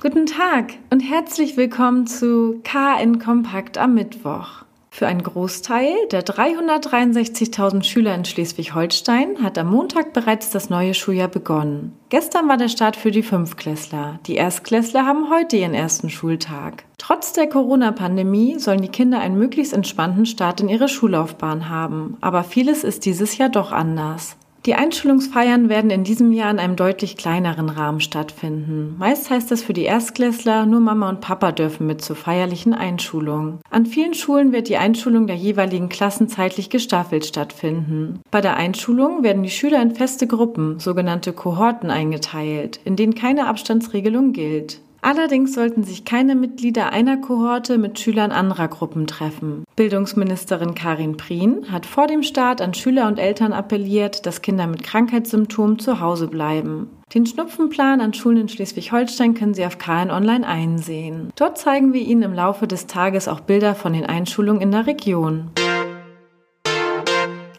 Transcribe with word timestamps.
Guten 0.00 0.26
Tag 0.26 0.74
und 0.90 1.00
herzlich 1.00 1.56
willkommen 1.56 2.06
zu 2.06 2.60
KN 2.62 3.18
Kompakt 3.18 3.78
am 3.78 3.94
Mittwoch. 3.94 4.62
Für 4.90 5.08
einen 5.08 5.24
Großteil 5.24 5.92
der 6.12 6.24
363.000 6.24 7.82
Schüler 7.82 8.14
in 8.14 8.24
Schleswig-Holstein 8.24 9.42
hat 9.42 9.58
am 9.58 9.70
Montag 9.70 10.12
bereits 10.12 10.50
das 10.50 10.70
neue 10.70 10.94
Schuljahr 10.94 11.26
begonnen. 11.26 11.96
Gestern 12.10 12.46
war 12.48 12.56
der 12.56 12.68
Start 12.68 12.94
für 12.94 13.10
die 13.10 13.24
Fünftklässler. 13.24 14.20
Die 14.28 14.36
Erstklässler 14.36 15.04
haben 15.04 15.30
heute 15.30 15.56
ihren 15.56 15.74
ersten 15.74 16.10
Schultag. 16.10 16.84
Trotz 16.98 17.32
der 17.32 17.48
Corona-Pandemie 17.48 18.60
sollen 18.60 18.82
die 18.82 18.88
Kinder 18.88 19.18
einen 19.18 19.36
möglichst 19.36 19.72
entspannten 19.72 20.26
Start 20.26 20.60
in 20.60 20.68
ihre 20.68 20.88
Schullaufbahn 20.88 21.68
haben. 21.68 22.16
Aber 22.20 22.44
vieles 22.44 22.84
ist 22.84 23.04
dieses 23.04 23.36
Jahr 23.36 23.48
doch 23.48 23.72
anders. 23.72 24.36
Die 24.68 24.74
Einschulungsfeiern 24.74 25.70
werden 25.70 25.88
in 25.88 26.04
diesem 26.04 26.30
Jahr 26.30 26.50
in 26.50 26.58
einem 26.58 26.76
deutlich 26.76 27.16
kleineren 27.16 27.70
Rahmen 27.70 28.02
stattfinden. 28.02 28.96
Meist 28.98 29.30
heißt 29.30 29.50
das 29.50 29.62
für 29.62 29.72
die 29.72 29.84
Erstklässler, 29.84 30.66
nur 30.66 30.80
Mama 30.80 31.08
und 31.08 31.22
Papa 31.22 31.52
dürfen 31.52 31.86
mit 31.86 32.02
zur 32.02 32.16
feierlichen 32.16 32.74
Einschulung. 32.74 33.60
An 33.70 33.86
vielen 33.86 34.12
Schulen 34.12 34.52
wird 34.52 34.68
die 34.68 34.76
Einschulung 34.76 35.26
der 35.26 35.36
jeweiligen 35.36 35.88
Klassen 35.88 36.28
zeitlich 36.28 36.68
gestaffelt 36.68 37.24
stattfinden. 37.24 38.20
Bei 38.30 38.42
der 38.42 38.58
Einschulung 38.58 39.22
werden 39.22 39.42
die 39.42 39.48
Schüler 39.48 39.80
in 39.80 39.94
feste 39.94 40.26
Gruppen, 40.26 40.78
sogenannte 40.78 41.32
Kohorten, 41.32 41.88
eingeteilt, 41.88 42.78
in 42.84 42.94
denen 42.94 43.14
keine 43.14 43.46
Abstandsregelung 43.46 44.34
gilt. 44.34 44.82
Allerdings 45.00 45.54
sollten 45.54 45.84
sich 45.84 46.04
keine 46.04 46.34
Mitglieder 46.34 46.92
einer 46.92 47.16
Kohorte 47.18 47.78
mit 47.78 47.98
Schülern 47.98 48.32
anderer 48.32 48.68
Gruppen 48.68 49.06
treffen. 49.06 49.64
Bildungsministerin 49.76 50.74
Karin 50.74 51.16
Prien 51.16 51.70
hat 51.70 51.86
vor 51.86 52.06
dem 52.06 52.22
Start 52.22 52.60
an 52.60 52.74
Schüler 52.74 53.06
und 53.06 53.18
Eltern 53.18 53.52
appelliert, 53.52 54.26
dass 54.26 54.42
Kinder 54.42 54.66
mit 54.66 54.82
Krankheitssymptomen 54.82 55.78
zu 55.78 56.00
Hause 56.00 56.26
bleiben. 56.26 56.90
Den 57.14 57.24
Schnupfenplan 57.24 58.00
an 58.00 58.12
Schulen 58.12 58.38
in 58.38 58.48
Schleswig-Holstein 58.48 59.34
können 59.34 59.54
Sie 59.54 59.64
auf 59.64 59.78
KN 59.78 60.10
Online 60.10 60.46
einsehen. 60.46 61.30
Dort 61.36 61.56
zeigen 61.56 61.92
wir 61.92 62.02
Ihnen 62.02 62.22
im 62.22 62.34
Laufe 62.34 62.66
des 62.66 62.86
Tages 62.86 63.28
auch 63.28 63.40
Bilder 63.40 63.74
von 63.74 63.94
den 63.94 64.04
Einschulungen 64.04 64.60
in 64.60 64.72
der 64.72 64.86
Region. 64.86 65.50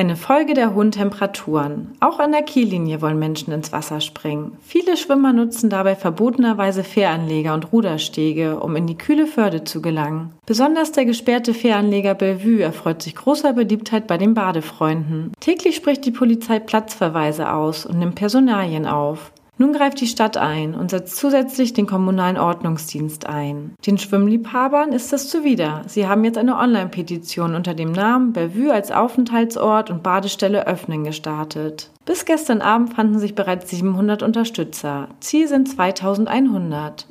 Eine 0.00 0.16
Folge 0.16 0.54
der 0.54 0.74
hohen 0.74 0.92
Temperaturen. 0.92 1.92
Auch 2.00 2.20
an 2.20 2.32
der 2.32 2.40
Kiellinie 2.40 3.02
wollen 3.02 3.18
Menschen 3.18 3.52
ins 3.52 3.70
Wasser 3.70 4.00
springen. 4.00 4.52
Viele 4.62 4.96
Schwimmer 4.96 5.34
nutzen 5.34 5.68
dabei 5.68 5.94
verbotenerweise 5.94 6.84
Fähranleger 6.84 7.52
und 7.52 7.70
Ruderstege, 7.70 8.60
um 8.60 8.76
in 8.76 8.86
die 8.86 8.96
kühle 8.96 9.26
Förde 9.26 9.64
zu 9.64 9.82
gelangen. 9.82 10.32
Besonders 10.46 10.92
der 10.92 11.04
gesperrte 11.04 11.52
Fähranleger 11.52 12.14
Bellevue 12.14 12.62
erfreut 12.62 13.02
sich 13.02 13.14
großer 13.14 13.52
Beliebtheit 13.52 14.06
bei 14.06 14.16
den 14.16 14.32
Badefreunden. 14.32 15.34
Täglich 15.38 15.76
spricht 15.76 16.06
die 16.06 16.12
Polizei 16.12 16.60
Platzverweise 16.60 17.52
aus 17.52 17.84
und 17.84 17.98
nimmt 17.98 18.14
Personalien 18.14 18.86
auf. 18.86 19.32
Nun 19.60 19.74
greift 19.74 20.00
die 20.00 20.06
Stadt 20.06 20.38
ein 20.38 20.74
und 20.74 20.88
setzt 20.90 21.18
zusätzlich 21.18 21.74
den 21.74 21.86
kommunalen 21.86 22.38
Ordnungsdienst 22.38 23.26
ein. 23.26 23.74
Den 23.86 23.98
Schwimmliebhabern 23.98 24.92
ist 24.92 25.12
das 25.12 25.28
zuwider. 25.28 25.82
Sie 25.86 26.08
haben 26.08 26.24
jetzt 26.24 26.38
eine 26.38 26.56
Online-Petition 26.56 27.54
unter 27.54 27.74
dem 27.74 27.92
Namen 27.92 28.32
Bellevue 28.32 28.72
als 28.72 28.90
Aufenthaltsort 28.90 29.90
und 29.90 30.02
Badestelle 30.02 30.66
öffnen 30.66 31.04
gestartet. 31.04 31.90
Bis 32.06 32.24
gestern 32.24 32.62
Abend 32.62 32.94
fanden 32.94 33.18
sich 33.18 33.34
bereits 33.34 33.68
700 33.68 34.22
Unterstützer. 34.22 35.08
Ziel 35.20 35.46
sind 35.46 35.68
2100. 35.68 37.06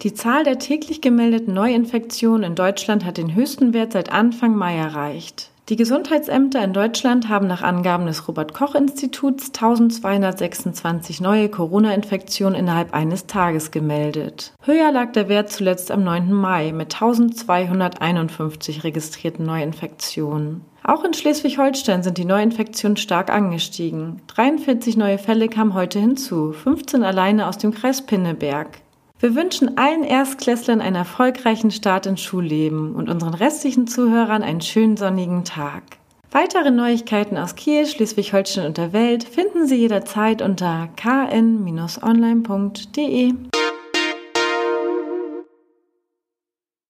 Die 0.00 0.14
Zahl 0.14 0.44
der 0.44 0.58
täglich 0.58 1.02
gemeldeten 1.02 1.52
Neuinfektionen 1.52 2.44
in 2.44 2.54
Deutschland 2.54 3.04
hat 3.04 3.18
den 3.18 3.34
höchsten 3.34 3.74
Wert 3.74 3.92
seit 3.92 4.10
Anfang 4.10 4.56
Mai 4.56 4.74
erreicht. 4.74 5.50
Die 5.70 5.76
Gesundheitsämter 5.76 6.64
in 6.64 6.72
Deutschland 6.72 7.28
haben 7.28 7.46
nach 7.46 7.62
Angaben 7.62 8.06
des 8.06 8.26
Robert 8.26 8.54
Koch 8.54 8.74
Instituts 8.74 9.52
1226 9.54 11.20
neue 11.20 11.48
Corona-Infektionen 11.48 12.56
innerhalb 12.56 12.92
eines 12.92 13.26
Tages 13.26 13.70
gemeldet. 13.70 14.52
Höher 14.64 14.90
lag 14.90 15.12
der 15.12 15.28
Wert 15.28 15.52
zuletzt 15.52 15.92
am 15.92 16.02
9. 16.02 16.32
Mai 16.32 16.72
mit 16.72 16.92
1251 16.94 18.82
registrierten 18.82 19.46
Neuinfektionen. 19.46 20.62
Auch 20.82 21.04
in 21.04 21.14
Schleswig-Holstein 21.14 22.02
sind 22.02 22.18
die 22.18 22.24
Neuinfektionen 22.24 22.96
stark 22.96 23.30
angestiegen. 23.30 24.22
43 24.26 24.96
neue 24.96 25.18
Fälle 25.18 25.48
kamen 25.48 25.74
heute 25.74 26.00
hinzu, 26.00 26.50
15 26.50 27.04
alleine 27.04 27.46
aus 27.46 27.58
dem 27.58 27.72
Kreis 27.72 28.04
Pinneberg. 28.04 28.80
Wir 29.20 29.34
wünschen 29.34 29.76
allen 29.76 30.02
Erstklässlern 30.02 30.80
einen 30.80 30.96
erfolgreichen 30.96 31.70
Start 31.70 32.06
ins 32.06 32.22
Schulleben 32.22 32.94
und 32.94 33.10
unseren 33.10 33.34
restlichen 33.34 33.86
Zuhörern 33.86 34.42
einen 34.42 34.62
schönen 34.62 34.96
sonnigen 34.96 35.44
Tag. 35.44 35.82
Weitere 36.30 36.70
Neuigkeiten 36.70 37.36
aus 37.36 37.54
Kiel, 37.54 37.84
Schleswig-Holstein 37.86 38.64
und 38.64 38.78
der 38.78 38.94
Welt 38.94 39.24
finden 39.24 39.66
Sie 39.66 39.76
jederzeit 39.76 40.40
unter 40.40 40.88
kn-online.de. 40.96 41.34